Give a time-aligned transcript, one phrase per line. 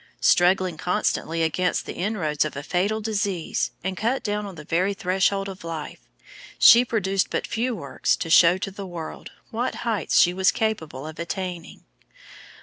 [0.21, 4.95] Struggling constantly against the inroads of a fatal disease, and cut down on the very
[4.95, 5.99] threshold of life,
[6.57, 11.05] she produced but few works to show to the world what heights she was capable
[11.05, 11.83] of attaining.